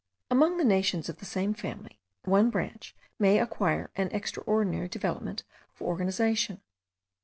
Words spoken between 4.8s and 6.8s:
development of organization.